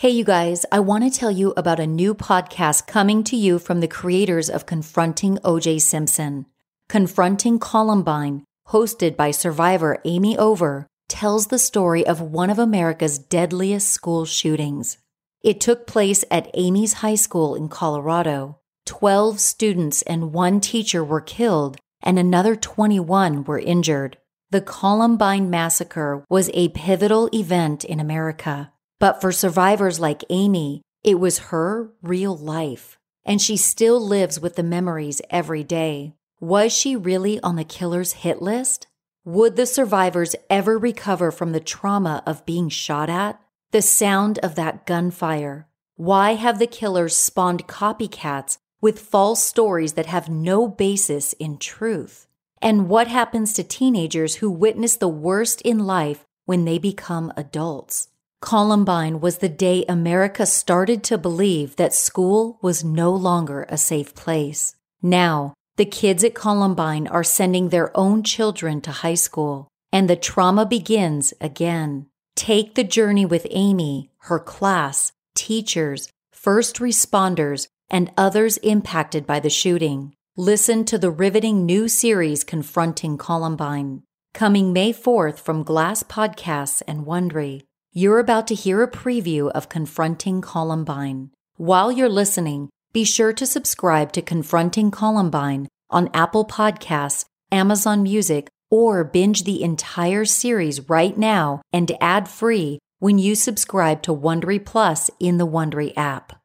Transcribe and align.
Hey, 0.00 0.08
you 0.08 0.24
guys, 0.24 0.64
I 0.72 0.80
want 0.80 1.04
to 1.04 1.10
tell 1.10 1.30
you 1.30 1.52
about 1.58 1.78
a 1.78 1.86
new 1.86 2.14
podcast 2.14 2.86
coming 2.86 3.22
to 3.24 3.36
you 3.36 3.58
from 3.58 3.80
the 3.80 3.86
creators 3.86 4.48
of 4.48 4.64
Confronting 4.64 5.36
OJ 5.44 5.82
Simpson. 5.82 6.46
Confronting 6.88 7.58
Columbine, 7.58 8.44
hosted 8.68 9.14
by 9.14 9.30
survivor 9.30 10.00
Amy 10.06 10.38
Over, 10.38 10.86
tells 11.10 11.48
the 11.48 11.58
story 11.58 12.06
of 12.06 12.18
one 12.18 12.48
of 12.48 12.58
America's 12.58 13.18
deadliest 13.18 13.90
school 13.90 14.24
shootings. 14.24 14.96
It 15.42 15.60
took 15.60 15.86
place 15.86 16.24
at 16.30 16.50
Amy's 16.54 16.94
High 17.04 17.16
School 17.16 17.54
in 17.54 17.68
Colorado. 17.68 18.58
12 18.86 19.38
students 19.38 20.00
and 20.00 20.32
one 20.32 20.62
teacher 20.62 21.04
were 21.04 21.20
killed, 21.20 21.76
and 22.00 22.18
another 22.18 22.56
21 22.56 23.44
were 23.44 23.58
injured. 23.58 24.16
The 24.48 24.62
Columbine 24.62 25.50
Massacre 25.50 26.24
was 26.30 26.48
a 26.54 26.70
pivotal 26.70 27.28
event 27.34 27.84
in 27.84 28.00
America. 28.00 28.72
But 29.00 29.20
for 29.20 29.32
survivors 29.32 29.98
like 29.98 30.22
Amy, 30.28 30.82
it 31.02 31.18
was 31.18 31.48
her 31.50 31.90
real 32.02 32.36
life. 32.36 32.98
And 33.24 33.40
she 33.40 33.56
still 33.56 33.98
lives 33.98 34.38
with 34.38 34.56
the 34.56 34.62
memories 34.62 35.22
every 35.30 35.64
day. 35.64 36.14
Was 36.38 36.72
she 36.72 36.96
really 36.96 37.40
on 37.40 37.56
the 37.56 37.64
killer's 37.64 38.12
hit 38.12 38.40
list? 38.42 38.86
Would 39.24 39.56
the 39.56 39.66
survivors 39.66 40.36
ever 40.48 40.78
recover 40.78 41.30
from 41.30 41.52
the 41.52 41.60
trauma 41.60 42.22
of 42.26 42.46
being 42.46 42.68
shot 42.68 43.08
at? 43.10 43.40
The 43.70 43.82
sound 43.82 44.38
of 44.38 44.54
that 44.56 44.86
gunfire? 44.86 45.66
Why 45.96 46.34
have 46.34 46.58
the 46.58 46.66
killers 46.66 47.16
spawned 47.16 47.66
copycats 47.66 48.58
with 48.82 48.98
false 48.98 49.42
stories 49.42 49.94
that 49.94 50.06
have 50.06 50.28
no 50.28 50.68
basis 50.68 51.32
in 51.34 51.56
truth? 51.58 52.26
And 52.60 52.88
what 52.88 53.08
happens 53.08 53.54
to 53.54 53.62
teenagers 53.62 54.36
who 54.36 54.50
witness 54.50 54.96
the 54.96 55.08
worst 55.08 55.62
in 55.62 55.78
life 55.78 56.26
when 56.44 56.64
they 56.66 56.78
become 56.78 57.32
adults? 57.36 58.08
Columbine 58.40 59.20
was 59.20 59.38
the 59.38 59.50
day 59.50 59.84
America 59.86 60.46
started 60.46 61.04
to 61.04 61.18
believe 61.18 61.76
that 61.76 61.92
school 61.94 62.58
was 62.62 62.82
no 62.82 63.12
longer 63.12 63.66
a 63.68 63.76
safe 63.76 64.14
place. 64.14 64.76
Now, 65.02 65.52
the 65.76 65.84
kids 65.84 66.24
at 66.24 66.34
Columbine 66.34 67.06
are 67.06 67.22
sending 67.22 67.68
their 67.68 67.94
own 67.96 68.22
children 68.22 68.80
to 68.82 68.90
high 68.90 69.14
school, 69.14 69.68
and 69.92 70.08
the 70.08 70.16
trauma 70.16 70.64
begins 70.64 71.34
again. 71.40 72.06
Take 72.34 72.74
the 72.74 72.84
journey 72.84 73.26
with 73.26 73.46
Amy, 73.50 74.10
her 74.22 74.38
class, 74.38 75.12
teachers, 75.34 76.08
first 76.32 76.76
responders, 76.76 77.68
and 77.90 78.10
others 78.16 78.56
impacted 78.58 79.26
by 79.26 79.40
the 79.40 79.50
shooting. 79.50 80.14
Listen 80.36 80.84
to 80.86 80.96
the 80.96 81.10
riveting 81.10 81.66
new 81.66 81.88
series 81.88 82.44
Confronting 82.44 83.18
Columbine, 83.18 84.02
coming 84.32 84.72
May 84.72 84.94
4th 84.94 85.38
from 85.38 85.62
Glass 85.62 86.02
Podcasts 86.02 86.82
and 86.88 87.04
Wondery. 87.04 87.62
You're 87.92 88.20
about 88.20 88.46
to 88.46 88.54
hear 88.54 88.84
a 88.84 88.88
preview 88.90 89.50
of 89.50 89.68
Confronting 89.68 90.42
Columbine. 90.42 91.30
While 91.56 91.90
you're 91.90 92.08
listening, 92.08 92.70
be 92.92 93.02
sure 93.02 93.32
to 93.32 93.44
subscribe 93.44 94.12
to 94.12 94.22
Confronting 94.22 94.92
Columbine 94.92 95.66
on 95.90 96.08
Apple 96.14 96.44
Podcasts, 96.44 97.24
Amazon 97.50 98.04
Music, 98.04 98.48
or 98.70 99.02
binge 99.02 99.42
the 99.42 99.64
entire 99.64 100.24
series 100.24 100.88
right 100.88 101.18
now 101.18 101.62
and 101.72 101.90
ad 102.00 102.28
free 102.28 102.78
when 103.00 103.18
you 103.18 103.34
subscribe 103.34 104.02
to 104.02 104.14
Wondery 104.14 104.64
Plus 104.64 105.10
in 105.18 105.38
the 105.38 105.46
Wondery 105.46 105.92
app. 105.96 106.40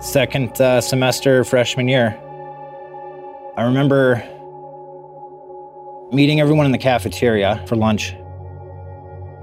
Second 0.00 0.60
uh, 0.60 0.80
semester 0.80 1.44
freshman 1.44 1.86
year. 1.86 2.18
I 3.56 3.62
remember 3.62 4.16
meeting 6.12 6.40
everyone 6.40 6.66
in 6.66 6.72
the 6.72 6.78
cafeteria 6.78 7.64
for 7.68 7.76
lunch 7.76 8.16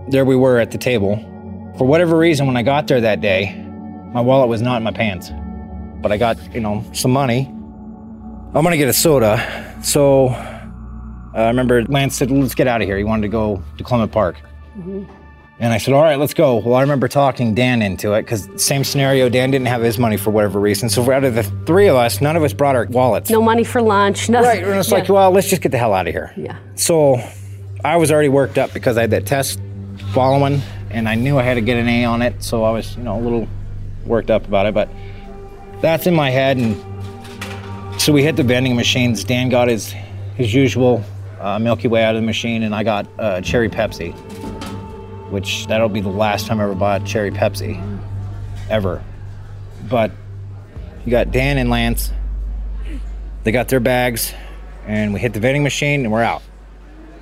there 0.10 0.26
we 0.26 0.36
were 0.36 0.60
at 0.60 0.72
the 0.72 0.78
table. 0.78 1.18
For 1.78 1.86
whatever 1.86 2.18
reason, 2.18 2.48
when 2.48 2.58
I 2.58 2.64
got 2.64 2.88
there 2.88 3.02
that 3.02 3.22
day, 3.22 3.56
my 4.14 4.22
wallet 4.22 4.50
was 4.50 4.62
not 4.62 4.78
in 4.78 4.84
my 4.84 4.92
pants. 4.92 5.32
But 6.02 6.12
I 6.12 6.18
got, 6.18 6.54
you 6.54 6.60
know, 6.60 6.84
some 6.94 7.12
money. 7.12 7.48
I'm 7.48 8.64
gonna 8.64 8.78
get 8.78 8.90
a 8.90 8.94
soda. 8.94 9.76
So 9.84 10.30
uh, 10.30 11.38
I 11.38 11.48
remember 11.48 11.84
Lance 11.86 12.16
said, 12.16 12.31
let's 12.31 12.56
get 12.56 12.68
out 12.68 12.81
of 12.81 12.88
here. 12.88 12.98
He 12.98 13.03
wanted 13.03 13.24
to 13.24 13.28
go 13.30 13.64
to 13.78 13.84
Clement 13.84 14.12
Park. 14.12 14.38
Mm-hmm. 14.78 15.03
And 15.59 15.72
I 15.72 15.78
said, 15.78 15.94
all 15.94 16.02
right, 16.02 16.18
let's 16.18 16.34
go. 16.34 16.56
Well, 16.56 16.74
I 16.74 16.81
remember 16.81 17.08
talking 17.08 17.54
Dan 17.54 17.84
into 17.84 18.14
it 18.14 18.24
because 18.24 18.50
same 18.56 18.84
scenario, 18.84 19.30
Dan 19.30 19.52
didn't 19.52 19.68
have 19.68 19.84
his 19.84 20.00
money 20.00 20.18
for 20.18 20.31
whatever 20.31 20.59
reason. 20.59 20.90
So 20.90 21.09
out 21.12 21.24
of 21.24 21.36
the 21.36 21.44
three 21.44 21.88
of 21.88 21.96
us, 21.96 22.20
none 22.20 22.36
of 22.36 22.42
us 22.42 22.52
brought 22.52 22.75
our 22.75 22.86
wallets. 22.86 23.30
No 23.30 23.44
money 23.44 23.64
for 23.64 23.80
lunch, 23.80 24.28
nothing. 24.28 24.50
Right, 24.50 24.64
and 24.64 24.80
it's 24.80 24.90
yeah. 24.90 24.98
like, 24.98 25.09
well, 25.09 25.30
let's 25.30 25.48
just 25.48 25.62
get 25.62 25.72
the 25.72 25.78
hell 25.78 25.94
out 25.94 26.08
of 26.08 26.14
here. 26.14 26.34
Yeah. 26.36 26.58
So 26.74 27.22
I 27.86 27.98
was 27.98 28.12
already 28.12 28.30
worked 28.30 28.58
up 28.58 28.74
because 28.74 28.98
I 28.98 29.02
had 29.02 29.12
that 29.12 29.28
test 29.28 29.59
following, 30.13 30.62
and 30.89 31.07
I 31.07 31.16
knew 31.16 31.38
I 31.38 31.44
had 31.44 31.56
to 31.56 31.62
get 31.62 31.78
an 31.78 31.88
A 31.88 32.06
on 32.06 32.22
it, 32.22 32.44
so 32.44 32.63
I 32.63 32.72
was, 32.72 32.95
you 32.97 33.03
know, 33.03 33.19
a 33.19 33.22
little 33.22 33.47
worked 34.06 34.29
up 34.29 34.47
about 34.47 34.66
it. 34.66 34.73
But 34.73 34.89
that's 35.81 36.07
in 36.07 36.16
my 36.16 36.29
head, 36.29 36.57
and 36.57 36.75
so 38.01 38.12
we 38.12 38.23
hit 38.23 38.35
the 38.35 38.44
vending 38.44 38.75
machines. 38.75 39.23
Dan 39.23 39.50
got 39.50 39.67
his 39.67 39.94
his 40.35 40.53
usual 40.53 41.03
uh, 41.39 41.59
Milky 41.59 41.88
Way 41.88 42.03
out 42.03 42.16
of 42.16 42.22
the 42.22 42.25
machine, 42.25 42.63
and 42.63 42.75
I 42.75 42.84
got 42.84 43.07
uh, 43.19 43.41
cherry 43.41 43.69
Pepsi, 43.69 44.13
which 45.31 45.67
that'll 45.67 45.89
be 45.89 46.01
the 46.01 46.09
last 46.09 46.47
time 46.47 46.59
I 46.59 46.63
ever 46.63 46.75
bought 46.75 47.06
cherry 47.06 47.31
Pepsi, 47.31 47.81
ever. 48.69 49.03
But 49.89 50.12
you 51.06 51.12
got 51.12 51.31
Dan 51.31 51.57
and 51.57 51.69
Lance. 51.69 52.12
They 53.44 53.51
got 53.51 53.69
their 53.69 53.79
bags, 53.79 54.33
and 54.85 55.13
we 55.13 55.19
hit 55.19 55.33
the 55.33 55.39
vending 55.39 55.63
machine, 55.63 56.01
and 56.01 56.12
we're 56.12 56.22
out. 56.22 56.44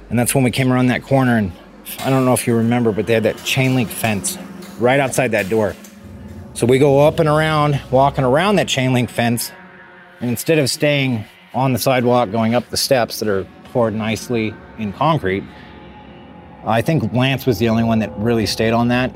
And 0.10 0.18
that's 0.18 0.34
when 0.34 0.44
we 0.44 0.52
came 0.52 0.74
around 0.74 0.88
that 0.88 1.04
corner 1.04 1.38
and 1.38 1.52
I 2.00 2.10
don't 2.10 2.26
know 2.26 2.34
if 2.34 2.48
you 2.48 2.56
remember, 2.56 2.92
but 2.92 3.08
they 3.08 3.14
had 3.14 3.24
that 3.24 3.38
chain 3.44 3.76
link 3.76 3.90
fence 3.90 4.38
right 4.80 5.00
outside 5.00 5.32
that 5.32 5.50
door. 5.50 5.76
So 6.54 6.66
we 6.66 6.80
go 6.80 7.08
up 7.08 7.20
and 7.20 7.30
around, 7.30 7.80
walking 7.92 8.24
around 8.24 8.58
that 8.58 8.68
chain 8.68 8.94
link 8.94 9.10
fence, 9.10 9.52
and 10.20 10.30
instead 10.30 10.60
of 10.60 10.70
staying 10.70 11.26
on 11.54 11.74
the 11.74 11.80
sidewalk 11.80 12.32
going 12.32 12.54
up 12.56 12.70
the 12.70 12.78
steps 12.78 13.20
that 13.20 13.30
are 13.30 13.46
poured 13.66 13.94
nicely 13.94 14.54
in 14.78 14.94
concrete, 14.94 15.44
I 16.66 16.82
think 16.82 17.14
Lance 17.14 17.46
was 17.46 17.60
the 17.60 17.70
only 17.70 17.84
one 17.84 18.00
that 18.00 18.16
really 18.18 18.46
stayed 18.46 18.74
on 18.74 18.90
that. 18.90 19.12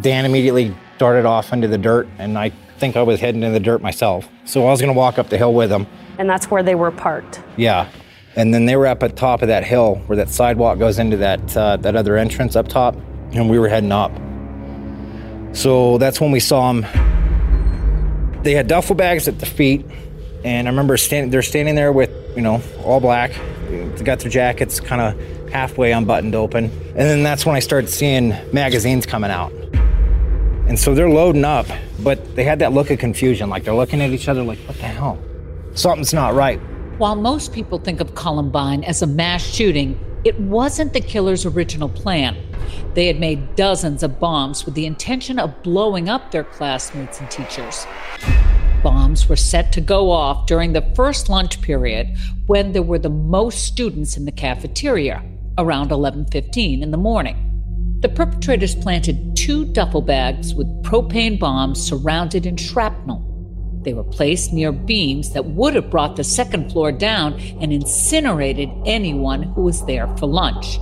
Dan 0.00 0.24
immediately 0.24 0.74
darted 0.98 1.26
off 1.26 1.52
into 1.52 1.66
the 1.66 1.78
dirt, 1.78 2.08
and 2.18 2.38
I 2.38 2.50
think 2.78 2.96
I 2.96 3.02
was 3.02 3.20
heading 3.20 3.42
into 3.42 3.52
the 3.52 3.60
dirt 3.60 3.82
myself. 3.82 4.28
So 4.44 4.66
I 4.66 4.70
was 4.70 4.80
going 4.80 4.92
to 4.92 4.98
walk 4.98 5.18
up 5.18 5.28
the 5.28 5.38
hill 5.38 5.52
with 5.54 5.70
him. 5.70 5.86
And 6.18 6.28
that's 6.28 6.50
where 6.50 6.62
they 6.62 6.74
were 6.74 6.90
parked. 6.90 7.42
Yeah. 7.56 7.90
And 8.36 8.54
then 8.54 8.66
they 8.66 8.76
were 8.76 8.86
up 8.86 9.02
at 9.02 9.16
top 9.16 9.42
of 9.42 9.48
that 9.48 9.64
hill 9.64 9.96
where 10.06 10.16
that 10.16 10.28
sidewalk 10.28 10.78
goes 10.78 10.98
into 10.98 11.16
that 11.18 11.56
uh, 11.56 11.76
that 11.78 11.96
other 11.96 12.16
entrance 12.16 12.54
up 12.54 12.68
top, 12.68 12.96
and 13.32 13.50
we 13.50 13.58
were 13.58 13.68
heading 13.68 13.92
up. 13.92 14.12
So 15.52 15.98
that's 15.98 16.20
when 16.20 16.30
we 16.30 16.40
saw 16.40 16.72
them. 16.72 18.42
They 18.42 18.52
had 18.52 18.68
duffel 18.68 18.94
bags 18.94 19.26
at 19.26 19.40
the 19.40 19.46
feet, 19.46 19.84
and 20.44 20.68
I 20.68 20.70
remember 20.70 20.96
standing. 20.96 21.30
They're 21.30 21.42
standing 21.42 21.74
there 21.74 21.92
with 21.92 22.10
you 22.36 22.42
know 22.42 22.62
all 22.84 23.00
black. 23.00 23.32
They 23.68 24.04
got 24.04 24.20
their 24.20 24.30
jackets 24.30 24.78
kind 24.78 25.00
of 25.00 25.50
halfway 25.50 25.90
unbuttoned 25.90 26.36
open, 26.36 26.66
and 26.66 26.96
then 26.96 27.24
that's 27.24 27.44
when 27.44 27.56
I 27.56 27.60
started 27.60 27.88
seeing 27.90 28.34
magazines 28.52 29.06
coming 29.06 29.30
out. 29.32 29.52
And 30.68 30.78
so 30.78 30.94
they're 30.94 31.10
loading 31.10 31.44
up, 31.44 31.66
but 31.98 32.36
they 32.36 32.44
had 32.44 32.60
that 32.60 32.72
look 32.72 32.92
of 32.92 33.00
confusion, 33.00 33.50
like 33.50 33.64
they're 33.64 33.74
looking 33.74 34.00
at 34.00 34.10
each 34.10 34.28
other, 34.28 34.44
like, 34.44 34.58
"What 34.60 34.76
the 34.76 34.84
hell? 34.84 35.18
Something's 35.74 36.14
not 36.14 36.34
right." 36.34 36.60
While 37.00 37.16
most 37.16 37.54
people 37.54 37.78
think 37.78 38.02
of 38.02 38.14
Columbine 38.14 38.84
as 38.84 39.00
a 39.00 39.06
mass 39.06 39.42
shooting, 39.42 39.98
it 40.22 40.38
wasn't 40.38 40.92
the 40.92 41.00
killer's 41.00 41.46
original 41.46 41.88
plan. 41.88 42.36
They 42.92 43.06
had 43.06 43.18
made 43.18 43.56
dozens 43.56 44.02
of 44.02 44.20
bombs 44.20 44.66
with 44.66 44.74
the 44.74 44.84
intention 44.84 45.38
of 45.38 45.62
blowing 45.62 46.10
up 46.10 46.30
their 46.30 46.44
classmates 46.44 47.18
and 47.18 47.30
teachers. 47.30 47.86
Bombs 48.82 49.30
were 49.30 49.36
set 49.36 49.72
to 49.72 49.80
go 49.80 50.10
off 50.10 50.44
during 50.44 50.74
the 50.74 50.92
first 50.94 51.30
lunch 51.30 51.62
period 51.62 52.06
when 52.48 52.72
there 52.72 52.82
were 52.82 52.98
the 52.98 53.08
most 53.08 53.64
students 53.64 54.18
in 54.18 54.26
the 54.26 54.30
cafeteria, 54.30 55.22
around 55.56 55.92
11:15 55.92 56.82
in 56.82 56.90
the 56.90 56.98
morning. 56.98 57.38
The 58.00 58.10
perpetrators 58.10 58.74
planted 58.74 59.34
two 59.36 59.64
duffel 59.64 60.02
bags 60.02 60.54
with 60.54 60.82
propane 60.82 61.38
bombs 61.38 61.82
surrounded 61.82 62.44
in 62.44 62.58
shrapnel 62.58 63.19
they 63.82 63.94
were 63.94 64.04
placed 64.04 64.52
near 64.52 64.72
beams 64.72 65.32
that 65.32 65.46
would 65.46 65.74
have 65.74 65.90
brought 65.90 66.16
the 66.16 66.24
second 66.24 66.70
floor 66.70 66.92
down 66.92 67.40
and 67.60 67.72
incinerated 67.72 68.68
anyone 68.84 69.42
who 69.42 69.62
was 69.62 69.84
there 69.86 70.06
for 70.16 70.26
lunch. 70.26 70.78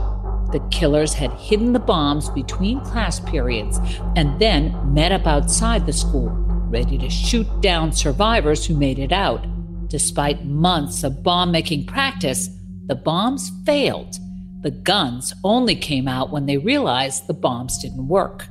The 0.53 0.67
killers 0.71 1.13
had 1.13 1.33
hidden 1.33 1.73
the 1.73 1.79
bombs 1.79 2.31
between 2.31 2.81
class 2.81 3.21
periods 3.21 3.79
and 4.17 4.39
then 4.41 4.75
met 4.93 5.13
up 5.13 5.27
outside 5.27 5.87
the 5.87 5.93
school, 5.93 6.31
ready 6.71 6.99
to 6.99 7.11
shoot 7.11 7.47
down 7.61 7.93
survivors 7.93 8.67
who 8.67 8.77
made 8.77 8.99
it 8.99 9.13
out. 9.13 9.47
Despite 9.89 10.47
months 10.47 11.05
of 11.05 11.23
bomb 11.23 11.53
making 11.53 11.87
practice, 11.87 12.49
the 12.87 12.95
bombs 12.95 13.53
failed. 13.65 14.17
The 14.63 14.71
guns 14.71 15.35
only 15.45 15.77
came 15.77 16.09
out 16.09 16.33
when 16.33 16.47
they 16.47 16.57
realized 16.57 17.27
the 17.27 17.35
bombs 17.35 17.79
didn't 17.79 18.09
work. 18.09 18.47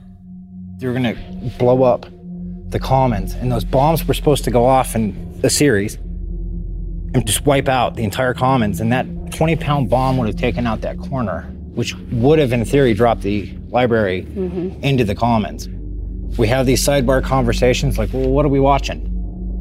They 0.77 0.87
were 0.87 0.93
going 0.93 1.15
to 1.15 1.57
blow 1.57 1.83
up 1.83 2.05
the 2.69 2.79
commons, 2.79 3.33
and 3.33 3.51
those 3.51 3.63
bombs 3.63 4.05
were 4.07 4.13
supposed 4.13 4.43
to 4.45 4.51
go 4.51 4.65
off 4.65 4.95
in 4.95 5.39
a 5.43 5.49
series 5.49 5.95
and 7.13 7.25
just 7.25 7.45
wipe 7.45 7.67
out 7.67 7.95
the 7.95 8.03
entire 8.03 8.33
commons. 8.33 8.81
And 8.81 8.91
that 8.91 9.05
20 9.31 9.55
pound 9.55 9.89
bomb 9.89 10.17
would 10.17 10.27
have 10.27 10.37
taken 10.37 10.67
out 10.67 10.81
that 10.81 10.97
corner, 10.99 11.43
which 11.73 11.95
would 12.11 12.39
have, 12.39 12.51
in 12.51 12.63
theory, 12.65 12.93
dropped 12.93 13.21
the 13.21 13.57
library 13.69 14.23
mm-hmm. 14.23 14.83
into 14.83 15.03
the 15.03 15.15
commons. 15.15 15.69
We 16.37 16.47
have 16.47 16.65
these 16.65 16.85
sidebar 16.85 17.23
conversations 17.23 17.97
like, 17.97 18.11
well, 18.13 18.29
what 18.29 18.45
are 18.45 18.49
we 18.49 18.59
watching? 18.59 19.01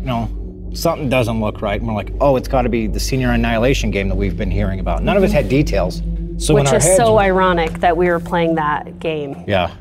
You 0.00 0.06
know, 0.06 0.70
something 0.75 1.09
doesn't 1.09 1.41
look 1.41 1.62
right. 1.62 1.81
And 1.81 1.88
we're 1.88 1.94
like, 1.94 2.12
oh, 2.20 2.37
it's 2.37 2.49
got 2.49 2.62
to 2.62 2.69
be 2.69 2.87
the 2.87 3.00
senior 3.00 3.31
annihilation 3.31 3.91
game 3.91 4.09
that 4.09 4.17
we've 4.17 4.37
been 4.37 4.50
hearing 4.50 4.81
about. 4.81 5.02
None 5.02 5.17
of 5.17 5.23
us 5.23 5.32
had 5.32 5.49
details. 5.49 6.02
So 6.38 6.55
Which 6.55 6.67
is 6.67 6.85
heads, 6.85 6.97
so 6.97 7.19
ironic 7.19 7.73
that 7.81 7.97
we 7.97 8.11
were 8.11 8.20
playing 8.20 8.56
that 8.56 8.99
game. 8.99 9.43
yeah, 9.47 9.75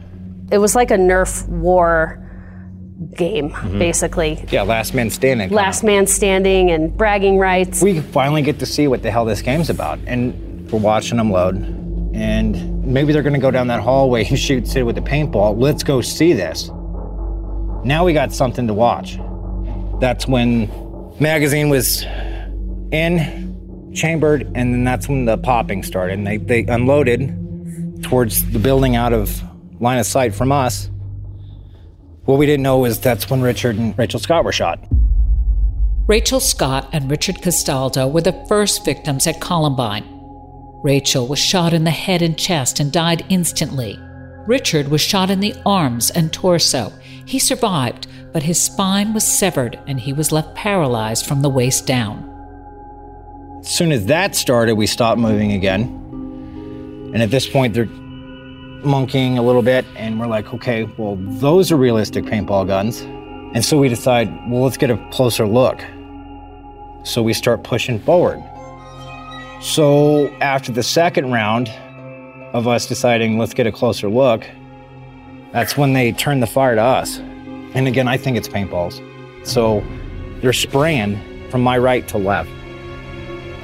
It 0.52 0.60
was 0.60 0.74
like 0.74 0.90
a 0.90 0.96
Nerf 0.96 1.46
war 1.50 2.25
game, 3.16 3.50
Mm-hmm. 3.50 3.80
basically. 3.80 4.46
yeah, 4.52 4.62
last 4.62 4.94
man 4.94 5.10
standing. 5.10 5.50
Last 5.50 5.84
man 5.84 6.08
standing 6.08 6.72
and 6.72 6.96
bragging 6.98 7.38
rights. 7.38 7.82
we 7.82 8.00
finally 8.00 8.42
get 8.42 8.60
to 8.60 8.66
see 8.66 8.88
what 8.88 9.02
the 9.04 9.12
hell 9.12 9.26
this 9.26 9.42
game's 9.42 9.70
about. 9.70 10.00
And 10.08 10.70
we're 10.72 10.80
watching 10.80 11.18
them 11.18 11.32
load. 11.32 11.56
And 12.16 12.84
maybe 12.86 13.12
they're 13.12 13.22
going 13.24 13.34
to 13.34 13.40
go 13.40 13.52
down 13.52 13.68
that 13.68 13.82
hallway 13.82 14.26
and 14.30 14.40
shoot 14.40 14.68
Sid 14.68 14.84
with 14.86 14.96
the 14.96 15.02
paintball. 15.02 15.60
Let's 15.60 15.84
go 15.84 16.00
see 16.02 16.34
this. 16.34 16.70
Now 17.86 18.04
we 18.06 18.14
got 18.14 18.32
something 18.34 18.68
to 18.68 18.74
watch. 18.74 19.18
That's 20.00 20.28
when 20.28 20.70
magazine 21.20 21.70
was 21.70 22.04
in, 22.92 23.92
chambered, 23.94 24.44
and 24.56 24.74
then 24.74 24.84
that's 24.84 25.08
when 25.08 25.26
the 25.26 25.38
popping 25.38 25.84
started. 25.84 26.18
And 26.18 26.26
they, 26.26 26.38
they 26.38 26.64
unloaded 26.66 28.02
towards 28.04 28.50
the 28.52 28.60
building 28.60 28.96
out 28.96 29.14
of 29.14 29.42
line 29.82 30.00
of 30.00 30.06
sight 30.06 30.34
from 30.34 30.52
us. 30.52 30.90
What 32.26 32.40
we 32.40 32.48
didn't 32.48 32.64
know 32.64 32.86
is 32.86 33.00
that's 33.00 33.30
when 33.30 33.42
Richard 33.42 33.78
and 33.78 33.98
Rachel 33.98 34.20
Scott 34.20 34.44
were 34.44 34.52
shot. 34.52 34.80
Rachel 36.08 36.40
Scott 36.40 36.90
and 36.92 37.10
Richard 37.10 37.42
Castaldo 37.42 38.08
were 38.08 38.22
the 38.22 38.46
first 38.48 38.84
victims 38.84 39.28
at 39.28 39.40
Columbine. 39.42 40.04
Rachel 40.84 41.28
was 41.28 41.40
shot 41.40 41.74
in 41.74 41.84
the 41.84 41.92
head 41.92 42.22
and 42.22 42.38
chest 42.38 42.80
and 42.80 42.92
died 42.92 43.26
instantly. 43.30 44.00
Richard 44.48 44.88
was 44.88 45.02
shot 45.02 45.30
in 45.30 45.40
the 45.40 45.56
arms 45.66 46.12
and 46.12 46.32
torso. 46.34 46.92
He 47.26 47.40
survived, 47.40 48.08
but 48.34 48.44
his 48.44 48.62
spine 48.62 49.14
was 49.14 49.24
severed 49.24 49.80
and 49.88 50.00
he 50.00 50.14
was 50.14 50.32
left 50.32 50.56
paralyzed 50.56 51.26
from 51.26 51.42
the 51.42 51.50
waist 51.50 51.88
down. 51.88 52.32
As 53.62 53.70
soon 53.70 53.92
as 53.92 54.06
that 54.08 54.36
started, 54.36 54.76
we 54.76 54.86
stopped 54.86 55.20
moving 55.20 55.54
again. 55.54 55.84
And 57.14 57.24
at 57.24 57.32
this 57.32 57.48
point, 57.48 57.74
they're 57.74 57.90
monkeying 58.86 59.38
a 59.38 59.42
little 59.42 59.62
bit, 59.62 59.86
and 59.96 60.20
we're 60.20 60.28
like, 60.28 60.54
okay, 60.54 60.84
well, 60.98 61.18
those 61.20 61.72
are 61.72 61.76
realistic 61.76 62.26
paintball 62.26 62.68
guns. 62.68 63.02
And 63.56 63.64
so 63.64 63.78
we 63.78 63.90
decide, 63.90 64.30
well, 64.50 64.64
let's 64.64 64.78
get 64.78 64.92
a 64.92 64.98
closer 65.12 65.48
look. 65.48 65.82
So 67.04 67.24
we 67.24 67.34
start 67.34 67.64
pushing 67.64 68.00
forward. 68.00 68.44
So 69.62 70.28
after 70.42 70.72
the 70.72 70.84
second 70.84 71.32
round 71.32 71.70
of 72.54 72.68
us 72.68 72.86
deciding, 72.86 73.38
let's 73.38 73.54
get 73.54 73.68
a 73.68 73.72
closer 73.72 74.10
look, 74.10 74.46
that's 75.52 75.78
when 75.78 75.94
they 75.94 76.12
turn 76.12 76.40
the 76.40 76.48
fire 76.48 76.76
to 76.76 76.82
us. 76.82 77.18
And 77.18 77.88
again, 77.88 78.08
I 78.08 78.18
think 78.18 78.38
it's 78.38 78.48
paintballs. 78.48 79.02
So 79.48 79.84
they're 80.42 80.54
spraying 80.54 81.50
from 81.50 81.62
my 81.62 81.78
right 81.78 82.08
to 82.10 82.18
left. 82.18 82.50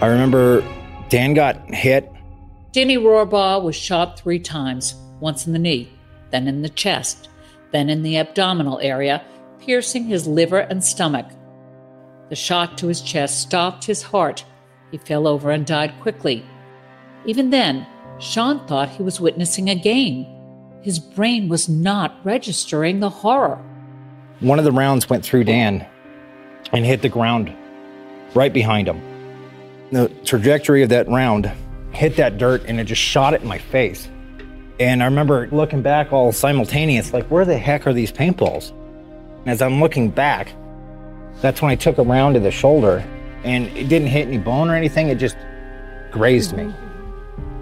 I 0.02 0.08
remember 0.08 0.62
Dan 1.10 1.34
got 1.34 1.58
hit. 1.74 2.12
Danny 2.72 2.98
Rohrbough 2.98 3.62
was 3.62 3.76
shot 3.76 4.18
three 4.18 4.40
times 4.40 4.96
once 5.22 5.48
in 5.48 5.54
the 5.54 5.60
knee, 5.60 5.90
then 6.32 6.48
in 6.48 6.62
the 6.62 6.70
chest, 6.70 7.30
then 7.72 7.90
in 7.90 8.04
the 8.04 8.18
abdominal 8.18 8.80
area, 8.80 9.24
piercing 9.60 10.06
his 10.06 10.28
liver 10.28 10.60
and 10.60 10.84
stomach. 10.84 11.28
The 12.30 12.36
shot 12.36 12.78
to 12.80 12.88
his 12.88 13.02
chest 13.02 13.42
stopped 13.42 13.86
his 13.86 14.02
heart. 14.02 14.44
He 14.92 14.98
fell 14.98 15.28
over 15.28 15.52
and 15.52 15.66
died 15.66 15.94
quickly. 16.02 16.46
Even 17.26 17.50
then, 17.50 17.86
Sean 18.20 18.66
thought 18.68 18.90
he 18.90 19.04
was 19.04 19.22
witnessing 19.22 19.70
a 19.70 19.76
game. 19.76 20.26
His 20.82 21.00
brain 21.00 21.48
was 21.48 21.70
not 21.70 22.20
registering 22.24 23.00
the 23.00 23.10
horror. 23.10 23.64
One 24.40 24.60
of 24.60 24.66
the 24.66 24.72
rounds 24.72 25.10
went 25.10 25.24
through 25.24 25.44
Dan 25.44 25.86
and 26.74 26.86
hit 26.86 27.02
the 27.02 27.10
ground 27.10 27.54
right 28.34 28.52
behind 28.52 28.88
him. 28.88 29.02
The 29.92 30.10
trajectory 30.24 30.84
of 30.84 30.90
that 30.90 31.08
round 31.08 31.52
hit 31.92 32.16
that 32.16 32.38
dirt 32.38 32.64
and 32.66 32.80
it 32.80 32.86
just 32.86 33.02
shot 33.02 33.34
it 33.34 33.42
in 33.42 33.48
my 33.48 33.58
face. 33.58 34.08
And 34.82 35.04
I 35.04 35.06
remember 35.06 35.48
looking 35.52 35.84
back 35.84 36.12
all 36.12 36.32
simultaneous, 36.32 37.14
like, 37.14 37.28
where 37.28 37.46
the 37.46 37.56
heck 37.56 37.86
are 37.86 37.94
these 37.94 38.12
paintballs? 38.12 38.72
And 39.42 39.50
as 39.50 39.62
I'm 39.62 39.80
looking 39.80 40.10
back, 40.10 40.56
that's 41.40 41.62
when 41.62 41.70
I 41.70 41.76
took 41.76 42.00
a 42.00 42.02
round 42.02 42.34
to 42.34 42.40
the 42.40 42.50
shoulder 42.50 43.06
and 43.44 43.68
it 43.78 43.90
didn't 43.90 44.08
hit 44.08 44.28
any 44.28 44.40
bone 44.40 44.72
or 44.72 44.76
anything, 44.76 45.10
it 45.10 45.20
just 45.20 45.38
grazed 46.10 46.58
me. 46.58 46.74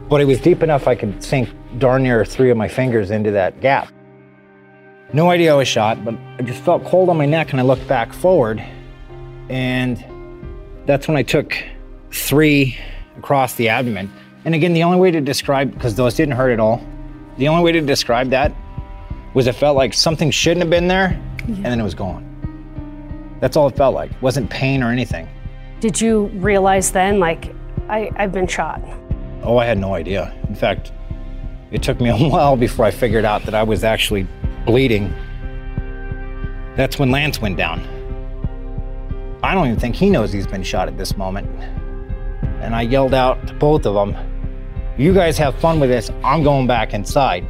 But 0.08 0.22
it 0.22 0.26
was 0.26 0.40
deep 0.40 0.64
enough 0.64 0.88
I 0.88 0.96
could 0.96 1.22
sink 1.22 1.50
darn 1.78 2.04
near 2.04 2.24
three 2.24 2.52
of 2.52 2.58
my 2.58 2.70
fingers 2.70 3.12
into 3.12 3.32
that 3.32 3.60
gap. 3.60 3.92
No 5.12 5.30
idea 5.30 5.52
I 5.52 5.58
was 5.58 5.68
shot, 5.68 6.06
but 6.06 6.16
I 6.38 6.44
just 6.44 6.62
felt 6.62 6.86
cold 6.86 7.10
on 7.10 7.18
my 7.18 7.26
neck 7.26 7.52
and 7.52 7.60
I 7.60 7.64
looked 7.64 7.86
back 7.86 8.14
forward. 8.14 8.64
And 9.50 10.02
that's 10.86 11.10
when 11.10 11.18
I 11.18 11.24
took 11.24 11.54
three 12.12 12.78
across 13.18 13.56
the 13.56 13.68
abdomen. 13.68 14.10
And 14.46 14.56
again, 14.56 14.72
the 14.72 14.84
only 14.84 15.00
way 15.00 15.12
to 15.12 15.20
describe, 15.20 15.74
because 15.74 15.96
those 15.96 16.14
didn't 16.14 16.36
hurt 16.36 16.52
at 16.52 16.62
all, 16.62 16.82
the 17.40 17.48
only 17.48 17.64
way 17.64 17.72
to 17.72 17.82
describe 17.82 18.30
that 18.30 18.54
was 19.34 19.48
it 19.48 19.56
felt 19.56 19.78
like 19.78 19.94
something 19.94 20.30
shouldn't 20.30 20.62
have 20.62 20.70
been 20.70 20.88
there 20.88 21.20
and 21.48 21.66
then 21.66 21.80
it 21.80 21.84
was 21.84 21.96
gone. 21.96 22.26
That's 23.40 23.56
all 23.56 23.68
it 23.68 23.76
felt 23.76 23.96
like. 23.96 24.12
It 24.12 24.22
wasn't 24.22 24.50
pain 24.50 24.84
or 24.84 24.92
anything. 24.92 25.28
Did 25.80 26.00
you 26.00 26.26
realize 26.36 26.92
then, 26.92 27.20
like, 27.20 27.56
I, 27.88 28.12
I've 28.18 28.34
been 28.34 28.48
shot? 28.48 28.82
Oh, 29.44 29.58
I 29.58 29.66
had 29.66 29.78
no 29.78 29.96
idea. 29.96 30.36
In 30.50 30.56
fact, 30.56 30.92
it 31.72 31.82
took 31.82 32.02
me 32.02 32.10
a 32.10 32.18
while 32.30 32.58
before 32.58 32.86
I 32.86 32.92
figured 32.92 33.24
out 33.24 33.44
that 33.44 33.56
I 33.56 33.64
was 33.64 33.86
actually 33.86 34.28
bleeding. 34.66 35.14
That's 36.76 37.00
when 37.00 37.12
Lance 37.12 37.40
went 37.40 37.56
down. 37.56 37.80
I 39.42 39.56
don't 39.56 39.68
even 39.68 39.80
think 39.80 39.96
he 39.96 40.10
knows 40.10 40.34
he's 40.34 40.48
been 40.48 40.64
shot 40.64 40.90
at 40.90 40.98
this 40.98 41.16
moment. 41.16 41.48
And 42.62 42.76
I 42.76 42.82
yelled 42.82 43.14
out 43.14 43.48
to 43.48 43.54
both 43.54 43.86
of 43.86 43.94
them, 43.94 44.18
You 45.00 45.14
guys 45.14 45.38
have 45.38 45.56
fun 45.56 45.80
with 45.80 45.90
this. 45.90 46.12
I'm 46.26 46.44
going 46.44 46.68
back 46.68 46.94
inside. 46.94 47.48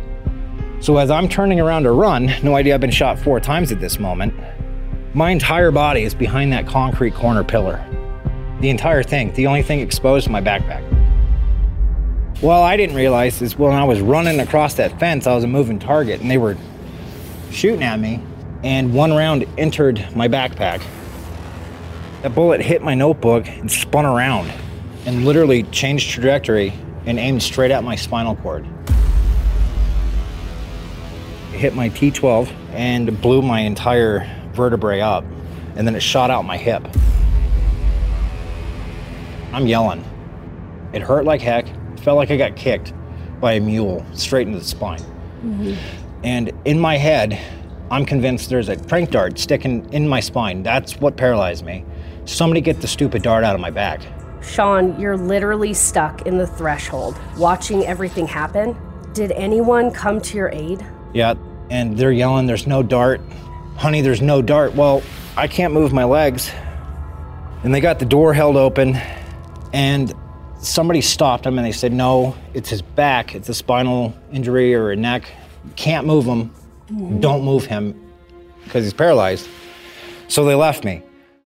So 0.81 0.97
as 0.97 1.09
I'm 1.09 1.27
turning 1.27 1.59
around 1.59 1.81
to 1.81 1.91
run, 1.91 2.31
no 2.43 2.55
idea 2.55 2.75
I've 2.75 2.79
been 2.79 2.91
shot 2.91 3.17
four 3.17 3.39
times 3.39 3.71
at 3.71 3.79
this 3.79 3.97
moment, 3.97 4.35
my 5.15 5.31
entire 5.31 5.71
body 5.71 6.03
is 6.03 6.13
behind 6.13 6.53
that 6.53 6.67
concrete 6.67 7.15
corner 7.15 7.43
pillar. 7.43 7.83
The 8.61 8.69
entire 8.69 9.01
thing, 9.01 9.33
the 9.33 9.47
only 9.47 9.63
thing 9.63 9.79
exposed 9.79 10.29
my 10.29 10.39
backpack. 10.39 10.83
Well, 12.39 12.61
I 12.61 12.77
didn't 12.77 12.95
realize 12.95 13.41
is 13.41 13.57
when 13.57 13.73
I 13.73 13.83
was 13.83 13.99
running 13.99 14.41
across 14.41 14.75
that 14.75 14.99
fence, 14.99 15.25
I 15.25 15.33
was 15.33 15.43
a 15.43 15.47
moving 15.47 15.79
target, 15.79 16.21
and 16.21 16.29
they 16.29 16.37
were 16.37 16.55
shooting 17.49 17.81
at 17.81 17.99
me, 17.99 18.21
and 18.63 18.93
one 18.93 19.11
round 19.11 19.47
entered 19.57 20.05
my 20.15 20.27
backpack. 20.27 20.83
That 22.21 22.35
bullet 22.35 22.61
hit 22.61 22.83
my 22.83 22.93
notebook 22.93 23.47
and 23.47 23.71
spun 23.71 24.05
around, 24.05 24.53
and 25.07 25.25
literally 25.25 25.63
changed 25.63 26.11
trajectory 26.11 26.75
and 27.09 27.17
aimed 27.17 27.41
straight 27.41 27.71
at 27.71 27.83
my 27.83 27.95
spinal 27.95 28.35
cord. 28.35 28.63
It 31.51 31.57
hit 31.57 31.73
my 31.73 31.89
T12 31.89 32.53
and 32.73 33.19
blew 33.19 33.41
my 33.41 33.61
entire 33.61 34.29
vertebrae 34.53 34.99
up, 35.01 35.25
and 35.75 35.87
then 35.87 35.95
it 35.95 36.03
shot 36.03 36.29
out 36.29 36.45
my 36.45 36.55
hip. 36.55 36.87
I'm 39.51 39.65
yelling. 39.65 40.05
It 40.93 41.01
hurt 41.01 41.25
like 41.25 41.41
heck. 41.41 41.65
Felt 42.01 42.15
like 42.15 42.29
I 42.29 42.37
got 42.37 42.55
kicked 42.55 42.93
by 43.41 43.53
a 43.53 43.59
mule 43.59 44.05
straight 44.13 44.45
into 44.45 44.59
the 44.59 44.65
spine. 44.65 45.01
Mm-hmm. 45.43 45.73
And 46.23 46.51
in 46.65 46.79
my 46.79 46.97
head, 46.97 47.39
I'm 47.89 48.05
convinced 48.05 48.51
there's 48.51 48.69
a 48.69 48.77
prank 48.77 49.09
dart 49.09 49.39
sticking 49.39 49.91
in 49.91 50.07
my 50.07 50.19
spine. 50.19 50.61
That's 50.61 50.99
what 50.99 51.17
paralyzed 51.17 51.65
me. 51.65 51.85
Somebody 52.25 52.61
get 52.61 52.81
the 52.81 52.87
stupid 52.87 53.23
dart 53.23 53.43
out 53.43 53.55
of 53.55 53.61
my 53.61 53.71
back. 53.71 54.01
Sean, 54.41 54.99
you're 54.99 55.17
literally 55.17 55.73
stuck 55.73 56.23
in 56.23 56.37
the 56.37 56.47
threshold, 56.47 57.17
watching 57.37 57.85
everything 57.85 58.27
happen. 58.27 58.77
Did 59.13 59.31
anyone 59.31 59.91
come 59.91 60.21
to 60.21 60.37
your 60.37 60.49
aid? 60.49 60.85
Yeah, 61.13 61.35
and 61.69 61.97
they're 61.97 62.11
yelling, 62.11 62.47
There's 62.47 62.67
no 62.67 62.83
dart. 62.83 63.21
Honey, 63.75 64.01
there's 64.01 64.21
no 64.21 64.41
dart. 64.41 64.75
Well, 64.75 65.01
I 65.37 65.47
can't 65.47 65.73
move 65.73 65.93
my 65.93 66.03
legs. 66.03 66.51
And 67.63 67.73
they 67.73 67.81
got 67.81 67.99
the 67.99 68.05
door 68.05 68.33
held 68.33 68.55
open, 68.55 68.97
and 69.73 70.13
somebody 70.61 71.01
stopped 71.01 71.45
him 71.45 71.57
and 71.57 71.65
they 71.65 71.71
said, 71.71 71.93
No, 71.93 72.35
it's 72.53 72.69
his 72.69 72.81
back. 72.81 73.35
It's 73.35 73.49
a 73.49 73.53
spinal 73.53 74.13
injury 74.31 74.73
or 74.75 74.91
a 74.91 74.95
neck. 74.95 75.29
Can't 75.75 76.05
move 76.05 76.25
him. 76.25 76.53
Don't 77.19 77.43
move 77.43 77.65
him 77.65 77.99
because 78.63 78.83
he's 78.83 78.93
paralyzed. 78.93 79.47
So 80.27 80.45
they 80.45 80.55
left 80.55 80.83
me. 80.83 81.03